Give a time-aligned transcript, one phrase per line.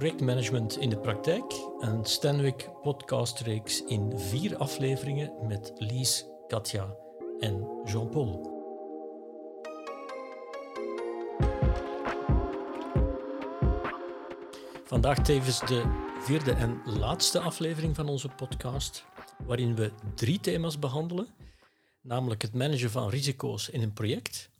[0.00, 6.96] Projectmanagement in de praktijk, een Stanwick podcastreeks in vier afleveringen met Lies, Katja
[7.40, 8.58] en Jean-Paul.
[14.84, 19.04] Vandaag tevens de vierde en laatste aflevering van onze podcast,
[19.46, 21.28] waarin we drie thema's behandelen,
[22.00, 24.50] namelijk het managen van risico's in een project,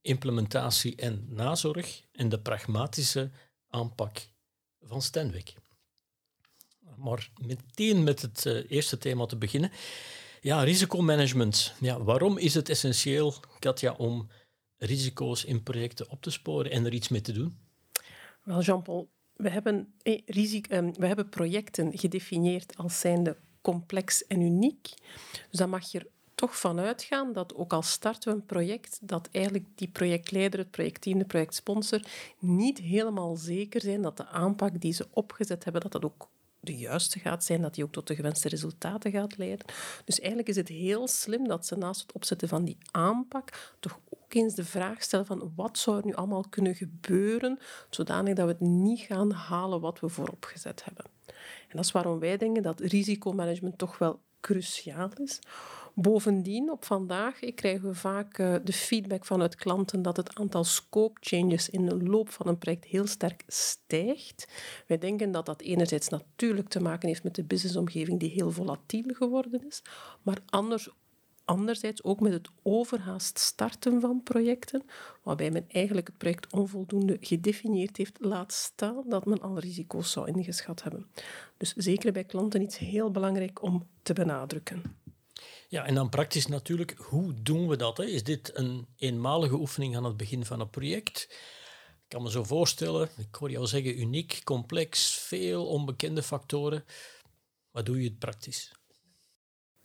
[0.00, 3.30] implementatie en nazorg en de pragmatische
[3.68, 4.28] aanpak
[4.80, 5.54] van Stanwick.
[6.96, 9.70] Maar meteen met het uh, eerste thema te beginnen.
[10.40, 11.74] Ja, risicomanagement.
[11.80, 14.28] Ja, waarom is het essentieel, Katja, om
[14.76, 17.58] risico's in projecten op te sporen en er iets mee te doen?
[18.42, 24.40] Wel, Jean-Paul, we hebben, eh, risico, eh, we hebben projecten gedefinieerd als zijnde complex en
[24.40, 24.88] uniek.
[25.50, 26.06] Dus dan mag je er
[26.38, 30.70] toch van uitgaan dat ook al starten we een project, dat eigenlijk die projectleider, het
[30.70, 32.00] projectteam, de projectsponsor
[32.38, 36.28] niet helemaal zeker zijn dat de aanpak die ze opgezet hebben, dat dat ook
[36.60, 39.66] de juiste gaat zijn, dat die ook tot de gewenste resultaten gaat leiden.
[40.04, 43.98] Dus eigenlijk is het heel slim dat ze naast het opzetten van die aanpak toch
[44.08, 47.58] ook eens de vraag stellen van wat zou er nu allemaal kunnen gebeuren,
[47.90, 51.04] zodanig dat we het niet gaan halen wat we vooropgezet hebben.
[51.68, 55.40] En dat is waarom wij denken dat risicomanagement toch wel cruciaal is.
[56.00, 61.18] Bovendien, op vandaag krijgen we vaak uh, de feedback vanuit klanten dat het aantal scope
[61.20, 64.48] changes in de loop van een project heel sterk stijgt.
[64.86, 69.04] Wij denken dat dat enerzijds natuurlijk te maken heeft met de businessomgeving die heel volatiel
[69.14, 69.82] geworden is,
[70.22, 70.88] maar anders
[71.44, 74.82] anderzijds ook met het overhaast starten van projecten,
[75.22, 80.28] waarbij men eigenlijk het project onvoldoende gedefinieerd heeft, laat staan dat men al risico's zou
[80.28, 81.06] ingeschat hebben.
[81.56, 84.82] Dus zeker bij klanten iets heel belangrijk om te benadrukken.
[85.70, 87.96] Ja, en dan praktisch natuurlijk, hoe doen we dat?
[87.96, 88.04] Hè?
[88.04, 91.26] Is dit een eenmalige oefening aan het begin van een project?
[92.02, 96.84] Ik kan me zo voorstellen, ik hoor jou zeggen uniek, complex, veel onbekende factoren.
[97.70, 98.72] Wat doe je het praktisch?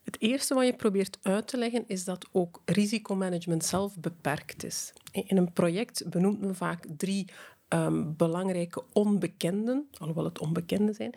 [0.04, 4.94] Het eerste wat je probeert uit te leggen is dat ook risicomanagement zelf beperkt is.
[5.12, 7.30] In een project benoemt men vaak drie
[7.70, 11.16] um, belangrijke onbekenden, alhoewel het onbekende zijn.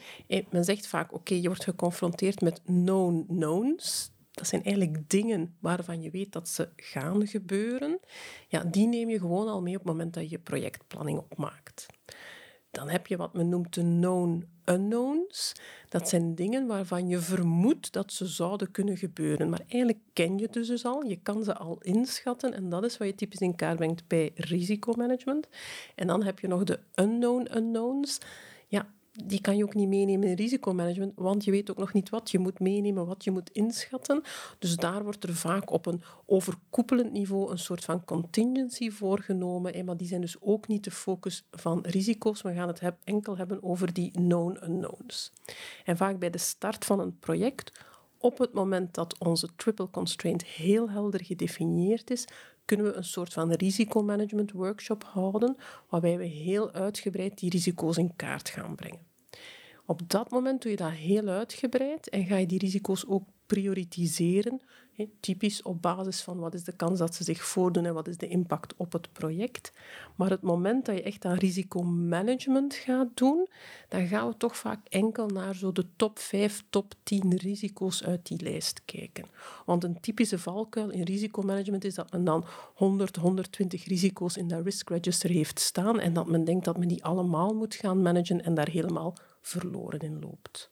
[0.50, 4.14] men zegt vaak, oké, je wordt geconfronteerd met known knowns.
[4.36, 8.00] Dat zijn eigenlijk dingen waarvan je weet dat ze gaan gebeuren.
[8.48, 11.86] Ja, die neem je gewoon al mee op het moment dat je projectplanning opmaakt.
[12.70, 15.52] Dan heb je wat men noemt de known unknowns.
[15.88, 19.48] Dat zijn dingen waarvan je vermoedt dat ze zouden kunnen gebeuren.
[19.48, 21.04] Maar eigenlijk ken je dus al.
[21.04, 22.54] Je kan ze al inschatten.
[22.54, 25.48] En dat is wat je typisch in kaart brengt bij risicomanagement.
[25.94, 28.18] En dan heb je nog de unknown unknowns.
[28.68, 32.08] Ja, die kan je ook niet meenemen in risicomanagement, want je weet ook nog niet
[32.08, 34.22] wat je moet meenemen, wat je moet inschatten.
[34.58, 39.96] Dus daar wordt er vaak op een overkoepelend niveau een soort van contingency voorgenomen, maar
[39.96, 42.42] die zijn dus ook niet de focus van risico's.
[42.42, 45.32] We gaan het enkel hebben over die known unknowns.
[45.84, 47.84] En vaak bij de start van een project,
[48.18, 52.24] op het moment dat onze triple constraint heel helder gedefinieerd is,
[52.66, 55.56] kunnen we een soort van risicomanagement workshop houden,
[55.88, 59.00] waarbij we heel uitgebreid die risico's in kaart gaan brengen.
[59.86, 64.60] Op dat moment doe je dat heel uitgebreid en ga je die risico's ook prioritiseren,
[65.20, 68.16] typisch op basis van wat is de kans dat ze zich voordoen en wat is
[68.16, 69.72] de impact op het project.
[70.16, 73.48] Maar het moment dat je echt aan risicomanagement gaat doen,
[73.88, 78.26] dan gaan we toch vaak enkel naar zo de top 5, top 10 risico's uit
[78.26, 79.24] die lijst kijken.
[79.66, 84.64] Want een typische valkuil in risicomanagement is dat men dan 100, 120 risico's in dat
[84.64, 88.44] risk register heeft staan en dat men denkt dat men die allemaal moet gaan managen
[88.44, 89.14] en daar helemaal
[89.46, 90.70] verloren in loopt.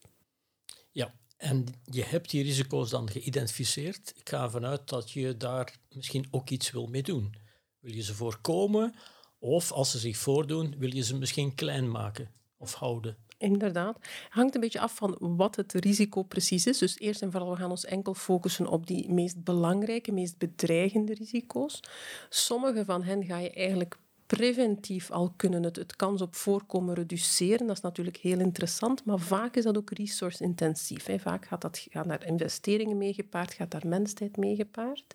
[0.91, 4.12] Ja, en je hebt die risico's dan geïdentificeerd.
[4.17, 7.34] Ik ga ervan uit dat je daar misschien ook iets wil mee doen.
[7.79, 8.95] Wil je ze voorkomen?
[9.39, 13.17] Of als ze zich voordoen, wil je ze misschien klein maken of houden?
[13.39, 13.97] Inderdaad.
[13.97, 16.79] Het hangt een beetje af van wat het risico precies is.
[16.79, 21.15] Dus eerst en vooral, we gaan ons enkel focussen op die meest belangrijke, meest bedreigende
[21.15, 21.81] risico's.
[22.29, 23.99] Sommige van hen ga je eigenlijk
[24.37, 27.66] preventief al kunnen het, het kans op voorkomen reduceren.
[27.66, 31.07] Dat is natuurlijk heel interessant, maar vaak is dat ook resource-intensief.
[31.21, 35.15] Vaak gaat, dat, gaan daar investeringen mee gepaard, gaat daar mensheid mee gepaard.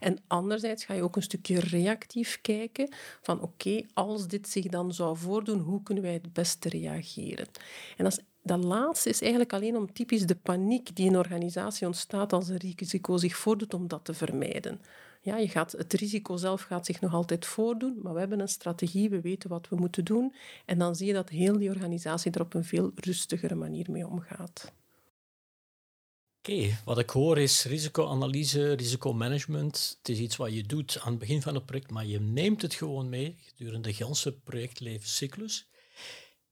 [0.00, 2.88] En anderzijds ga je ook een stukje reactief kijken
[3.22, 7.46] van oké, als dit zich dan zou voordoen, hoe kunnen wij het beste reageren?
[7.96, 11.86] En dat dat laatste is eigenlijk alleen om typisch de paniek die in een organisatie
[11.86, 14.80] ontstaat als een risico zich voordoet, om dat te vermijden.
[15.24, 18.48] Ja, je gaat, het risico zelf gaat zich nog altijd voordoen, maar we hebben een
[18.48, 20.34] strategie, we weten wat we moeten doen.
[20.64, 24.06] En dan zie je dat heel die organisatie er op een veel rustigere manier mee
[24.06, 24.72] omgaat.
[26.38, 29.96] Oké, wat ik hoor is risicoanalyse, risicomanagement.
[29.98, 32.62] Het is iets wat je doet aan het begin van het project, maar je neemt
[32.62, 35.68] het gewoon mee gedurende de hele projectlevenscyclus.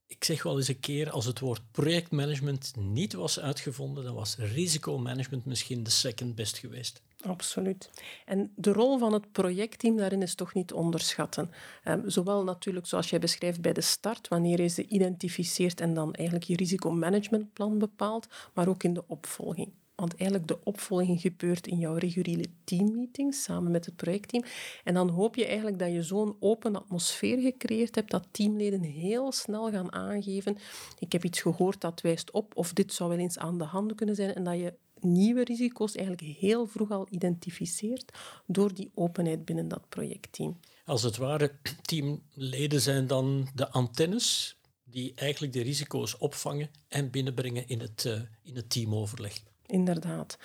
[0.06, 4.36] ik zeg wel eens een keer, als het woord projectmanagement niet was uitgevonden, dan was
[4.36, 7.02] risicomanagement misschien de second best geweest.
[7.22, 7.90] Absoluut.
[8.24, 11.50] En de rol van het projectteam daarin is toch niet te onderschatten.
[11.84, 16.14] Um, zowel natuurlijk, zoals jij beschrijft, bij de start, wanneer je ze identificeert en dan
[16.14, 19.72] eigenlijk je risicomanagementplan bepaalt, maar ook in de opvolging.
[19.94, 24.44] Want eigenlijk de opvolging gebeurt in jouw reguliere teammeetings samen met het projectteam.
[24.84, 29.32] En dan hoop je eigenlijk dat je zo'n open atmosfeer gecreëerd hebt dat teamleden heel
[29.32, 30.56] snel gaan aangeven
[30.98, 33.94] ik heb iets gehoord dat wijst op of dit zou wel eens aan de hand
[33.94, 38.12] kunnen zijn en dat je nieuwe risico's eigenlijk heel vroeg al identificeert
[38.46, 40.58] door die openheid binnen dat projectteam.
[40.84, 41.52] Als het ware,
[41.82, 48.20] teamleden zijn dan de antennes die eigenlijk de risico's opvangen en binnenbrengen in het, uh,
[48.42, 50.38] in het teamoverleg inderdaad.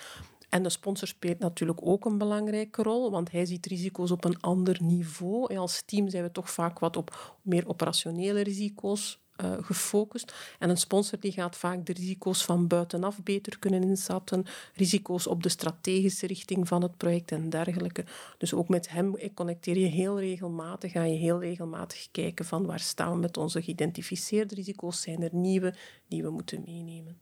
[0.48, 4.40] En de sponsor speelt natuurlijk ook een belangrijke rol, want hij ziet risico's op een
[4.40, 5.52] ander niveau.
[5.52, 10.34] En als team zijn we toch vaak wat op meer operationele risico's uh, gefocust.
[10.58, 14.44] En een sponsor die gaat vaak de risico's van buitenaf beter kunnen inschatten,
[14.74, 18.04] risico's op de strategische richting van het project en dergelijke.
[18.38, 22.80] Dus ook met hem connecteer je heel regelmatig, ga je heel regelmatig kijken van waar
[22.80, 25.74] staan we met onze geïdentificeerde risico's, zijn er nieuwe
[26.08, 27.18] die we moeten meenemen.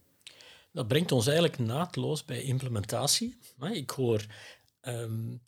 [0.72, 3.36] Dat brengt ons eigenlijk naadloos bij implementatie.
[3.72, 4.26] Ik hoor
[4.80, 5.40] ja,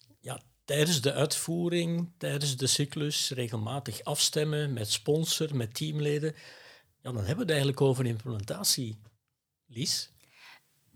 [0.66, 6.34] tijdens de uitvoering, tijdens de cyclus, regelmatig afstemmen met sponsor, met teamleden.
[7.02, 8.98] Ja, dan hebben we het eigenlijk over implementatie.
[9.66, 10.10] Lies?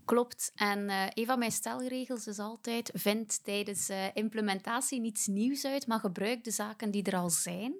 [0.05, 0.51] Klopt.
[0.55, 5.87] En uh, een van mijn stelregels is altijd: vind tijdens uh, implementatie niets nieuws uit,
[5.87, 7.73] maar gebruik de zaken die er al zijn.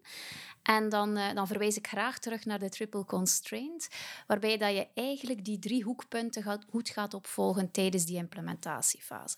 [0.64, 3.88] En dan, uh, dan verwijs ik graag terug naar de triple constraint,
[4.28, 9.38] waarbij dat je eigenlijk die drie hoekpunten gaat, goed gaat opvolgen tijdens die implementatiefase.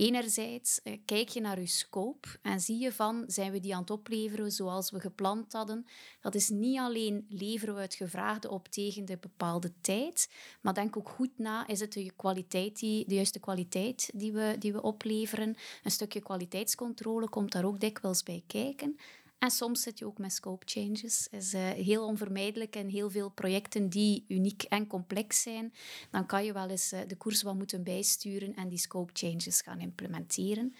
[0.00, 3.80] Enerzijds uh, kijk je naar je scope en zie je van, zijn we die aan
[3.80, 5.86] het opleveren zoals we gepland hadden?
[6.20, 10.30] Dat is niet alleen leveren we het gevraagde op tegen de bepaalde tijd,
[10.60, 14.56] maar denk ook goed na, is het de, kwaliteit die, de juiste kwaliteit die we,
[14.58, 15.56] die we opleveren?
[15.82, 18.96] Een stukje kwaliteitscontrole komt daar ook dikwijls bij kijken.
[19.40, 21.28] En soms zit je ook met scope changes.
[21.30, 25.72] Is uh, heel onvermijdelijk en heel veel projecten die uniek en complex zijn.
[26.10, 29.60] Dan kan je wel eens uh, de koers wat moeten bijsturen en die scope changes
[29.60, 30.74] gaan implementeren.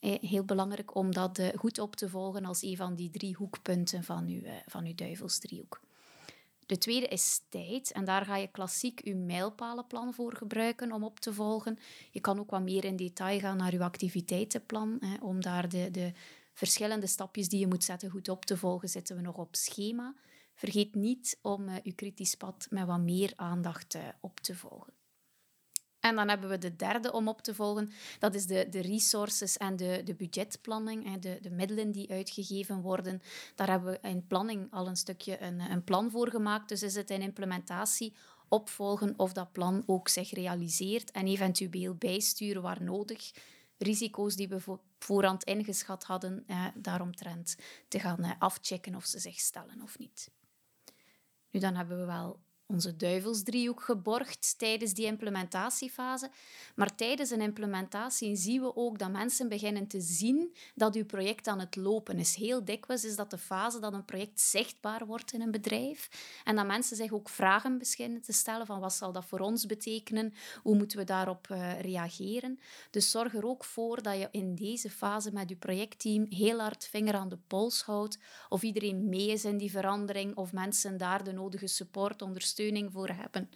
[0.00, 4.04] Eh, heel belangrijk om dat goed op te volgen als een van die drie hoekpunten
[4.04, 5.80] van uw, van uw duivelsdriehoek.
[6.66, 7.92] De tweede is tijd.
[7.92, 11.78] En daar ga je klassiek je mijlpalenplan voor gebruiken om op te volgen.
[12.10, 15.90] Je kan ook wat meer in detail gaan naar je activiteitenplan, hè, om daar de,
[15.90, 16.12] de
[16.52, 20.14] verschillende stapjes die je moet zetten goed op te volgen, zetten we nog op schema.
[20.54, 24.92] Vergeet niet om uh, uw kritisch pad met wat meer aandacht uh, op te volgen.
[26.00, 27.90] En dan hebben we de derde om op te volgen.
[28.18, 33.22] Dat is de, de resources en de, de budgetplanning, de, de middelen die uitgegeven worden.
[33.54, 36.68] Daar hebben we in planning al een stukje een, een plan voor gemaakt.
[36.68, 38.14] Dus is het in implementatie
[38.48, 43.32] opvolgen of dat plan ook zich realiseert en eventueel bijsturen waar nodig
[43.82, 47.56] risico's die we voorhand ingeschat hadden, eh, daaromtrent
[47.88, 50.30] te gaan eh, afchecken of ze zich stellen of niet.
[51.50, 52.40] Nu, dan hebben we wel
[52.72, 56.30] onze duivelsdriehoek geborgd tijdens die implementatiefase.
[56.74, 61.46] Maar tijdens een implementatie zien we ook dat mensen beginnen te zien dat uw project
[61.46, 62.34] aan het lopen is.
[62.34, 66.08] Heel dikwijls is dat de fase dat een project zichtbaar wordt in een bedrijf
[66.44, 69.66] en dat mensen zich ook vragen beginnen te stellen van wat zal dat voor ons
[69.66, 72.58] betekenen, hoe moeten we daarop uh, reageren.
[72.90, 76.84] Dus zorg er ook voor dat je in deze fase met je projectteam heel hard
[76.84, 78.18] vinger aan de pols houdt
[78.48, 82.60] of iedereen mee is in die verandering of mensen daar de nodige support, ondersteuning
[82.92, 83.50] voor hebben.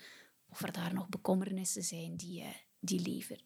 [0.50, 2.46] Of er daar nog bekommernissen zijn die, uh,
[2.80, 3.40] die leven.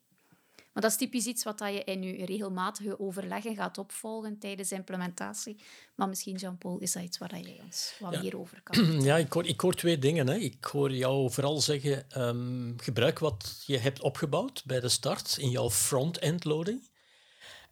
[0.72, 5.62] Maar dat is typisch iets wat je in je regelmatige overleggen gaat opvolgen tijdens implementatie.
[5.94, 9.02] Maar misschien, Jean-Paul, is dat iets waar jij ons wat meer over kan vertellen?
[9.10, 10.28] Ja, ik hoor, ik hoor twee dingen.
[10.28, 10.34] Hè.
[10.34, 15.50] Ik hoor jou vooral zeggen, um, gebruik wat je hebt opgebouwd bij de start in
[15.50, 16.88] jouw front-end loading.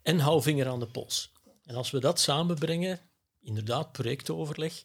[0.02, 1.32] En hou vinger aan de pols.
[1.64, 3.00] En als we dat samenbrengen,
[3.40, 4.84] inderdaad, projectoverleg,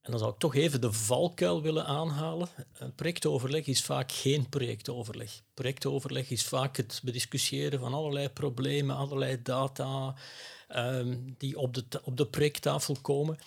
[0.00, 2.48] en dan zou ik toch even de valkuil willen aanhalen.
[2.72, 5.42] Een projectoverleg is vaak geen projectoverleg.
[5.54, 10.14] Projectoverleg is vaak het bediscussiëren van allerlei problemen, allerlei data
[10.68, 13.38] um, die op de, op de projecttafel komen.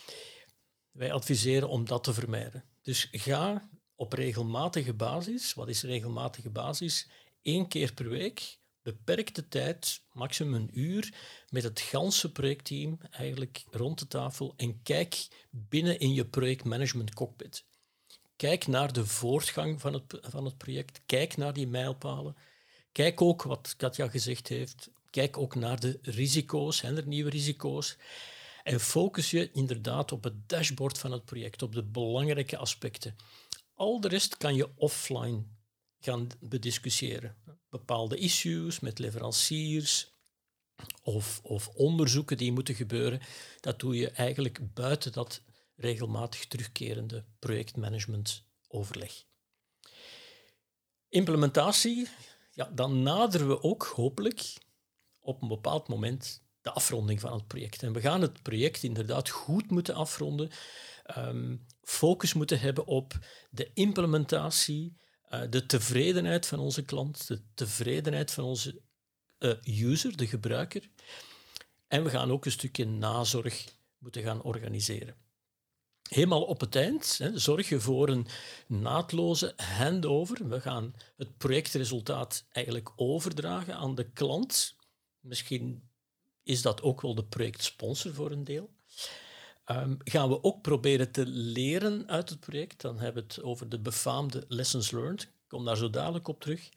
[0.92, 2.64] Wij adviseren om dat te vermijden.
[2.82, 7.10] Dus ga op regelmatige basis, wat is regelmatige basis,
[7.42, 11.14] één keer per week beperkte tijd, maximum een uur,
[11.50, 17.66] met het ganse projectteam eigenlijk rond de tafel en kijk binnen in je projectmanagement cockpit.
[18.36, 22.36] Kijk naar de voortgang van het, van het project, kijk naar die mijlpalen.
[22.92, 27.98] Kijk ook wat Katja gezegd heeft, kijk ook naar de risico's, zijn er nieuwe risico's?
[28.64, 33.16] En focus je inderdaad op het dashboard van het project, op de belangrijke aspecten.
[33.74, 35.44] Al de rest kan je offline
[36.04, 37.36] gaan bediscussiëren.
[37.70, 40.12] Bepaalde issues met leveranciers
[41.04, 43.22] of, of onderzoeken die moeten gebeuren,
[43.60, 45.42] dat doe je eigenlijk buiten dat
[45.76, 49.24] regelmatig terugkerende projectmanagementoverleg.
[51.10, 52.08] Implementatie,
[52.52, 54.54] ja, dan naderen we ook hopelijk
[55.20, 57.84] op een bepaald moment de afronding van het project.
[57.84, 60.50] En we gaan het project inderdaad goed moeten afronden,
[61.18, 63.14] um, focus moeten hebben op
[63.50, 64.98] de implementatie,
[65.34, 68.82] uh, de tevredenheid van onze klant, de tevredenheid van onze
[69.40, 70.90] uh, user, de gebruiker.
[71.88, 73.66] En we gaan ook een stukje nazorg
[73.98, 75.16] moeten gaan organiseren.
[76.10, 78.28] Helemaal op het eind hè, zorg je voor een
[78.68, 80.48] naadloze handover.
[80.48, 84.76] We gaan het projectresultaat eigenlijk overdragen aan de klant.
[85.20, 85.90] Misschien
[86.44, 88.70] is dat ook wel de projectsponsor voor een deel.
[89.66, 92.82] Um, gaan we ook proberen te leren uit het project.
[92.82, 95.22] Dan hebben we het over de befaamde lessons learned.
[95.22, 96.70] Ik kom daar zo dadelijk op terug.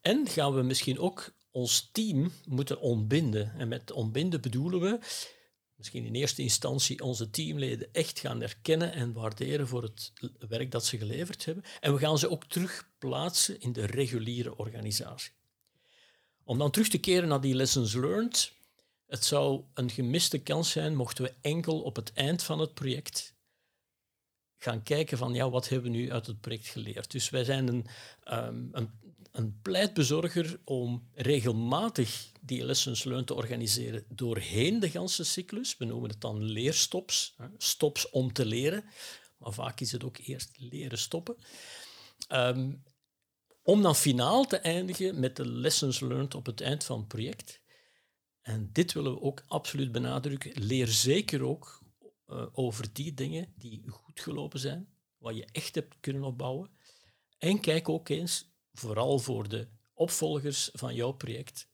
[0.00, 3.52] En gaan we misschien ook ons team moeten ontbinden.
[3.58, 4.98] En met ontbinden bedoelen we
[5.78, 10.12] misschien in eerste instantie onze teamleden echt gaan erkennen en waarderen voor het
[10.48, 11.64] werk dat ze geleverd hebben.
[11.80, 15.32] En we gaan ze ook terugplaatsen in de reguliere organisatie.
[16.44, 18.52] Om dan terug te keren naar die lessons learned,
[19.08, 23.36] het zou een gemiste kans zijn mochten we enkel op het eind van het project
[24.56, 27.10] gaan kijken van ja, wat hebben we nu uit het project geleerd.
[27.10, 27.86] Dus wij zijn een,
[28.32, 28.90] um, een,
[29.32, 35.76] een pleitbezorger om regelmatig die lessons learned te organiseren doorheen de ganse cyclus.
[35.76, 38.84] We noemen het dan leerstops, stops om te leren.
[39.36, 41.36] Maar vaak is het ook eerst leren stoppen.
[42.32, 42.82] Um,
[43.62, 47.60] om dan finaal te eindigen met de lessons learned op het eind van het project.
[48.48, 50.52] En dit willen we ook absoluut benadrukken.
[50.54, 51.82] Leer zeker ook
[52.28, 54.88] uh, over die dingen die goed gelopen zijn,
[55.18, 56.70] wat je echt hebt kunnen opbouwen.
[57.38, 61.68] En kijk ook eens, vooral voor de opvolgers van jouw project,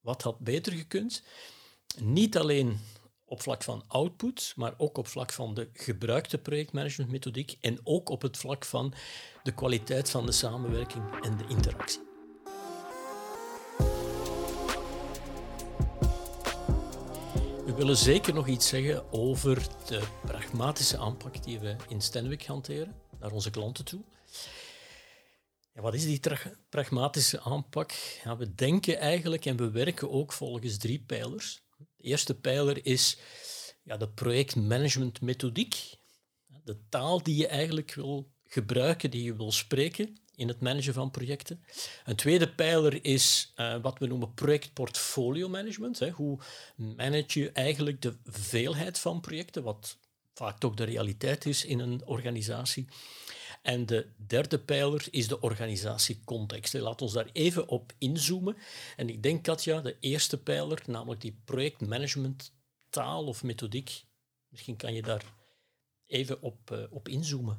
[0.00, 1.22] wat had beter gekund.
[2.00, 2.78] Niet alleen
[3.24, 8.22] op vlak van output, maar ook op vlak van de gebruikte projectmanagementmethodiek en ook op
[8.22, 8.94] het vlak van
[9.42, 12.07] de kwaliteit van de samenwerking en de interactie.
[17.78, 23.32] Willen zeker nog iets zeggen over de pragmatische aanpak die we in Stenwick hanteren naar
[23.32, 24.00] onze klanten toe.
[25.74, 26.20] Ja, wat is die
[26.68, 27.92] pragmatische aanpak?
[28.24, 31.62] Ja, we denken eigenlijk en we werken ook volgens drie pijlers.
[31.76, 33.18] De eerste pijler is
[33.82, 35.94] ja, de projectmanagementmethodiek.
[36.64, 41.10] De taal die je eigenlijk wil gebruiken, die je wil spreken in het managen van
[41.10, 41.64] projecten.
[42.04, 45.98] Een tweede pijler is uh, wat we noemen projectportfolio management.
[45.98, 46.10] Hè.
[46.10, 46.38] Hoe
[46.76, 49.98] manage je eigenlijk de veelheid van projecten, wat
[50.34, 52.86] vaak toch de realiteit is in een organisatie.
[53.62, 56.74] En de derde pijler is de organisatiecontext.
[56.74, 58.56] Laat ons daar even op inzoomen.
[58.96, 62.52] En ik denk, Katja, de eerste pijler, namelijk die projectmanagement
[62.90, 64.04] taal of methodiek,
[64.48, 65.24] misschien kan je daar
[66.06, 67.58] even op, uh, op inzoomen.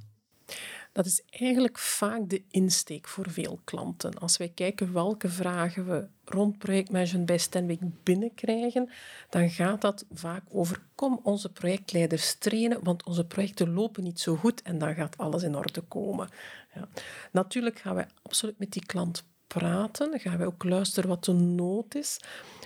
[1.00, 4.14] Dat is eigenlijk vaak de insteek voor veel klanten.
[4.14, 8.90] Als wij kijken welke vragen we rond projectmanagement bij Stenwick binnenkrijgen,
[9.30, 14.36] dan gaat dat vaak over kom onze projectleiders trainen, want onze projecten lopen niet zo
[14.36, 16.30] goed en dan gaat alles in orde komen.
[16.76, 16.88] Ja.
[17.32, 21.96] Natuurlijk gaan wij absoluut met die klant praten, gaan wij ook luisteren wat de nood
[21.96, 22.20] is.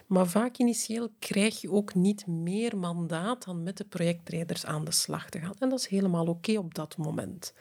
[0.07, 4.91] Maar vaak initieel krijg je ook niet meer mandaat dan met de projectleiders aan de
[4.91, 5.53] slag te gaan.
[5.59, 7.53] En dat is helemaal oké op dat moment.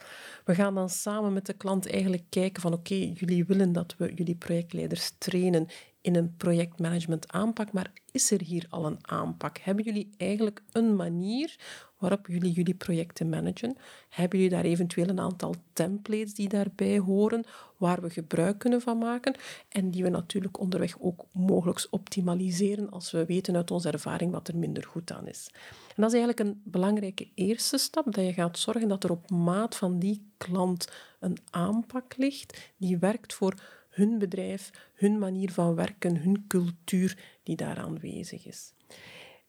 [0.45, 4.15] We gaan dan samen met de klant eigenlijk kijken van oké, jullie willen dat we
[4.15, 5.67] jullie projectleiders trainen
[6.03, 9.59] in een projectmanagement aanpak, maar is er hier al een aanpak?
[9.59, 11.57] Hebben jullie eigenlijk een manier
[11.99, 13.77] waarop jullie jullie projecten managen?
[14.09, 17.45] Hebben jullie daar eventueel een aantal templates die daarbij horen,
[17.77, 19.35] waar we gebruik kunnen van maken
[19.69, 24.49] en die we natuurlijk onderweg ook mogelijk optimaliseren als we weten uit onze ervaring wat
[24.49, 25.51] er minder goed aan is?
[25.89, 29.31] En dat is eigenlijk een belangrijke eerste stap, dat je gaat zorgen dat er op
[29.31, 33.55] maat van die klant een aanpak ligt die werkt voor
[33.93, 38.73] hun bedrijf, hun manier van werken, hun cultuur die daar aanwezig is.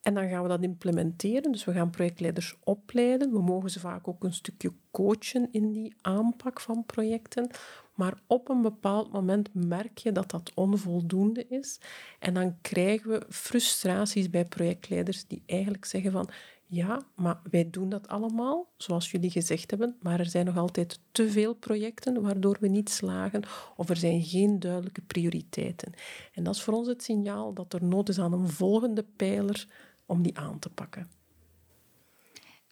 [0.03, 1.51] En dan gaan we dat implementeren.
[1.51, 3.31] Dus we gaan projectleiders opleiden.
[3.31, 7.49] We mogen ze vaak ook een stukje coachen in die aanpak van projecten.
[7.93, 11.79] Maar op een bepaald moment merk je dat dat onvoldoende is.
[12.19, 16.29] En dan krijgen we frustraties bij projectleiders die eigenlijk zeggen van
[16.73, 20.99] ja, maar wij doen dat allemaal, zoals jullie gezegd hebben, maar er zijn nog altijd
[21.11, 23.43] te veel projecten waardoor we niet slagen
[23.75, 25.93] of er zijn geen duidelijke prioriteiten.
[26.33, 29.67] En dat is voor ons het signaal dat er nood is aan een volgende pijler
[30.05, 31.07] om die aan te pakken.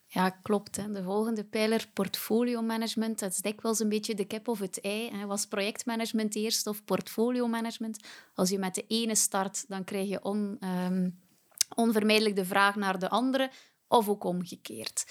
[0.05, 0.75] Ja, klopt.
[0.75, 0.91] Hè.
[0.91, 5.09] De volgende pijler, portfolio management, dat is dikwijls een beetje de kip of het ei.
[5.11, 5.25] Hè.
[5.25, 7.99] Was projectmanagement eerst of portfolio management?
[8.33, 11.09] Als je met de ene start, dan krijg je on, ehm,
[11.75, 13.51] onvermijdelijk de vraag naar de andere,
[13.91, 15.05] of ook omgekeerd.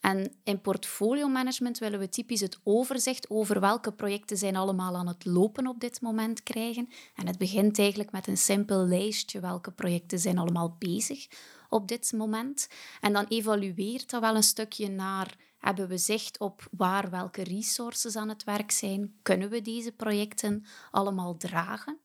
[0.00, 5.08] En in portfolio management willen we typisch het overzicht over welke projecten zijn allemaal aan
[5.08, 6.88] het lopen op dit moment krijgen.
[7.14, 11.26] En het begint eigenlijk met een simpel lijstje welke projecten zijn allemaal bezig
[11.68, 12.68] op dit moment.
[13.00, 18.16] En dan evalueert dat wel een stukje naar hebben we zicht op waar welke resources
[18.16, 19.14] aan het werk zijn?
[19.22, 21.98] Kunnen we deze projecten allemaal dragen?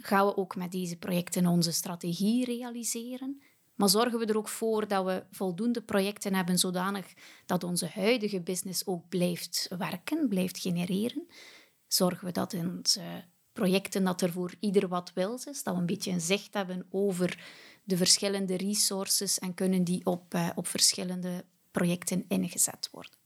[0.00, 3.42] Gaan we ook met deze projecten onze strategie realiseren?
[3.80, 7.06] Maar zorgen we er ook voor dat we voldoende projecten hebben zodanig
[7.46, 11.26] dat onze huidige business ook blijft werken, blijft genereren?
[11.86, 15.86] Zorgen we dat onze projecten dat er voor ieder wat wil is, dat we een
[15.86, 17.44] beetje een zicht hebben over
[17.84, 23.18] de verschillende resources en kunnen die op, uh, op verschillende projecten ingezet worden.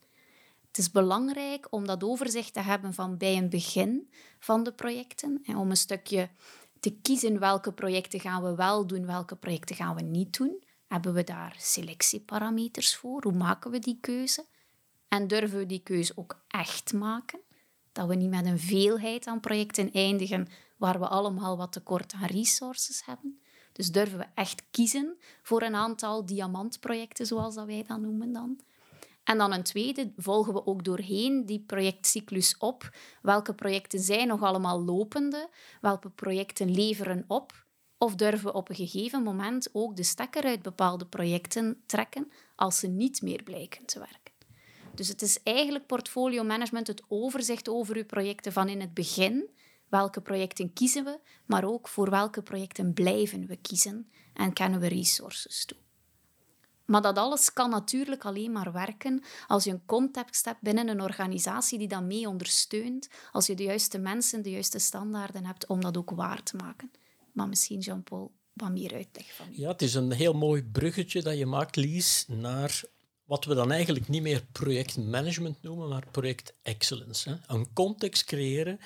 [0.66, 5.40] Het is belangrijk om dat overzicht te hebben van bij een begin van de projecten
[5.44, 6.28] en om een stukje
[6.84, 10.64] te kiezen welke projecten gaan we wel doen, welke projecten gaan we niet doen.
[10.86, 13.22] Hebben we daar selectieparameters voor?
[13.22, 14.44] Hoe maken we die keuze?
[15.08, 17.40] En durven we die keuze ook echt maken?
[17.92, 22.26] Dat we niet met een veelheid aan projecten eindigen waar we allemaal wat tekort aan
[22.26, 23.40] resources hebben.
[23.72, 28.60] Dus durven we echt kiezen voor een aantal diamantprojecten, zoals dat wij dat noemen dan.
[29.24, 32.90] En dan een tweede, volgen we ook doorheen die projectcyclus op.
[33.22, 35.48] Welke projecten zijn nog allemaal lopende?
[35.80, 37.64] Welke projecten leveren op?
[37.98, 42.78] Of durven we op een gegeven moment ook de stekker uit bepaalde projecten trekken als
[42.78, 44.32] ze niet meer blijken te werken?
[44.94, 49.50] Dus het is eigenlijk portfolio management, het overzicht over uw projecten van in het begin.
[49.88, 54.86] Welke projecten kiezen we, maar ook voor welke projecten blijven we kiezen en kennen we
[54.86, 55.83] resources toe.
[56.84, 61.02] Maar dat alles kan natuurlijk alleen maar werken als je een context hebt binnen een
[61.02, 65.80] organisatie die dat mee ondersteunt, als je de juiste mensen, de juiste standaarden hebt om
[65.80, 66.90] dat ook waar te maken.
[67.32, 71.38] Maar misschien, Jean-Paul, wat meer uitleg van Ja, het is een heel mooi bruggetje dat
[71.38, 72.82] je maakt, Lies, naar
[73.24, 77.40] wat we dan eigenlijk niet meer projectmanagement noemen, maar project excellence.
[77.46, 78.80] Een context creëren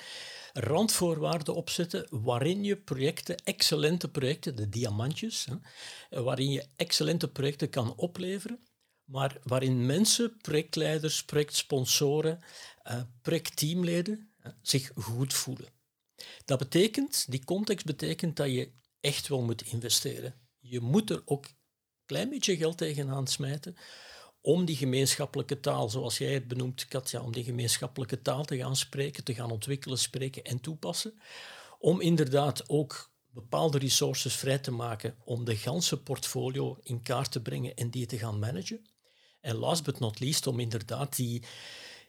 [0.53, 7.95] randvoorwaarden opzetten waarin je projecten, excellente projecten, de diamantjes, hè, waarin je excellente projecten kan
[7.95, 8.59] opleveren,
[9.03, 12.39] maar waarin mensen, projectleiders, projectsponsoren,
[12.87, 15.67] uh, projectteamleden zich goed voelen.
[16.45, 20.33] Dat betekent, die context betekent dat je echt wel moet investeren.
[20.59, 21.55] Je moet er ook een
[22.05, 23.75] klein beetje geld tegenaan smijten
[24.41, 28.75] om die gemeenschappelijke taal, zoals jij het benoemt, Katja, om die gemeenschappelijke taal te gaan
[28.75, 31.19] spreken, te gaan ontwikkelen, spreken en toepassen.
[31.79, 37.41] Om inderdaad ook bepaalde resources vrij te maken om de ganse portfolio in kaart te
[37.41, 38.85] brengen en die te gaan managen.
[39.41, 41.43] En last but not least, om inderdaad die,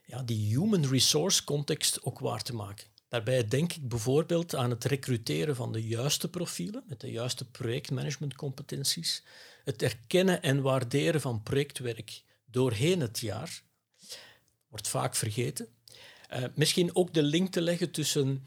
[0.06, 2.86] ja, die human resource context ook waar te maken.
[3.08, 9.24] Daarbij denk ik bijvoorbeeld aan het recruteren van de juiste profielen, met de juiste projectmanagementcompetenties,
[9.70, 13.62] het erkennen en waarderen van projectwerk doorheen het jaar,
[14.68, 15.68] wordt vaak vergeten.
[16.32, 18.44] Uh, misschien ook de link te leggen tussen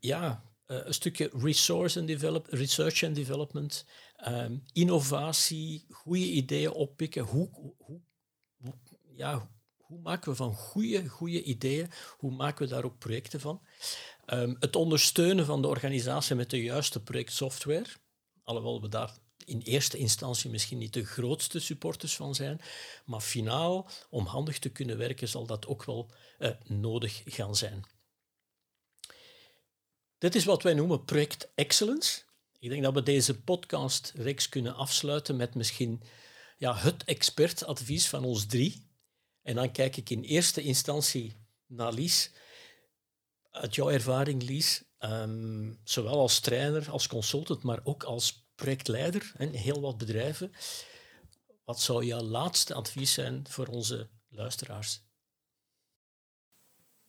[0.00, 3.86] ja, uh, een stukje resource and develop, research and development,
[4.28, 7.22] um, innovatie, goede ideeën oppikken.
[7.22, 8.02] Hoe, hoe,
[9.16, 13.62] ja, hoe maken we van goede, goede ideeën, hoe maken we daar ook projecten van?
[14.26, 17.86] Um, het ondersteunen van de organisatie met de juiste projectsoftware,
[18.42, 22.60] alhoewel we daar in eerste instantie misschien niet de grootste supporters van zijn,
[23.04, 27.84] maar finaal, om handig te kunnen werken, zal dat ook wel uh, nodig gaan zijn.
[30.18, 32.22] Dit is wat wij noemen project excellence.
[32.58, 36.02] Ik denk dat we deze podcast-reeks kunnen afsluiten met misschien
[36.58, 38.90] ja, het expertadvies van ons drie.
[39.42, 42.30] En dan kijk ik in eerste instantie naar Lies.
[43.50, 49.54] Uit jouw ervaring, Lies, um, zowel als trainer, als consultant, maar ook als projectleider in
[49.54, 50.52] heel wat bedrijven.
[51.64, 55.02] Wat zou jouw laatste advies zijn voor onze luisteraars?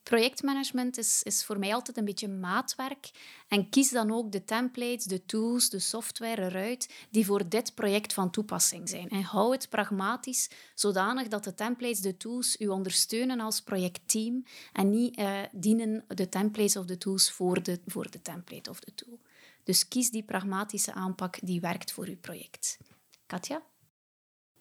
[0.03, 3.11] Projectmanagement is, is voor mij altijd een beetje maatwerk.
[3.47, 8.13] En kies dan ook de templates, de tools, de software eruit die voor dit project
[8.13, 9.09] van toepassing zijn.
[9.09, 14.89] En hou het pragmatisch, zodanig dat de templates, de tools u ondersteunen als projectteam en
[14.89, 18.93] niet uh, dienen de templates of de tools voor de, voor de template of de
[18.93, 19.19] tool.
[19.63, 22.77] Dus kies die pragmatische aanpak die werkt voor uw project.
[23.25, 23.63] Katja?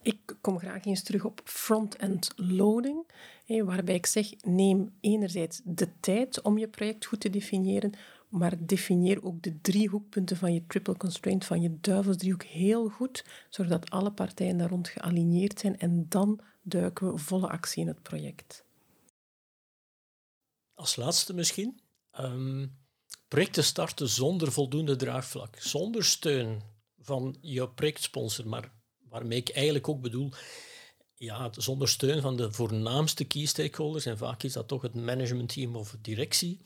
[0.01, 3.07] Ik kom graag eens terug op front-end loading,
[3.47, 7.93] waarbij ik zeg, neem enerzijds de tijd om je project goed te definiëren,
[8.29, 13.25] maar definieer ook de drie hoekpunten van je triple constraint, van je duivelsdriehoek, heel goed,
[13.49, 18.01] zodat alle partijen daar rond gealigneerd zijn en dan duiken we volle actie in het
[18.01, 18.65] project.
[20.73, 21.81] Als laatste misschien,
[22.19, 22.77] um,
[23.33, 26.61] projecten starten zonder voldoende draagvlak, zonder steun
[26.99, 28.71] van jouw projectsponsor, maar
[29.09, 30.29] waarmee ik eigenlijk ook bedoel,
[31.15, 35.75] ja, zonder steun van de voornaamste key stakeholders, en vaak is dat toch het managementteam
[35.75, 36.61] of directie,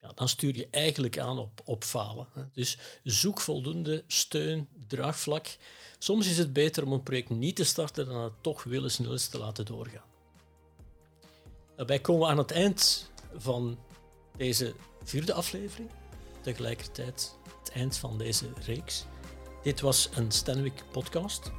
[0.00, 2.28] ja, dan stuur je eigenlijk aan op, op falen.
[2.52, 5.56] Dus zoek voldoende steun, draagvlak.
[5.98, 9.16] Soms is het beter om een project niet te starten dan het toch willen snel
[9.16, 10.08] te laten doorgaan.
[11.76, 13.78] Daarbij komen we aan het eind van
[14.36, 14.74] deze
[15.08, 15.90] vierde aflevering.
[16.40, 19.04] Tegelijkertijd het eind van deze reeks.
[19.62, 21.52] Dit was een Stanwick podcast.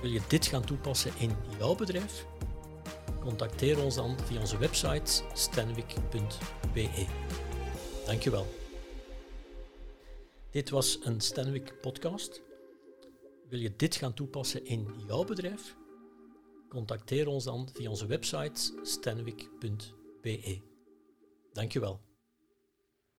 [0.00, 2.26] Wil je dit gaan toepassen in jouw bedrijf?
[3.20, 7.06] Contacteer ons dan via onze website stanwick.be.
[8.06, 8.46] Dankjewel.
[10.50, 12.42] Dit was een Stanwick podcast.
[13.48, 15.76] Wil je dit gaan toepassen in jouw bedrijf?
[16.68, 20.60] Contacteer ons dan via onze website stanwick.be.
[21.52, 22.07] Dankjewel.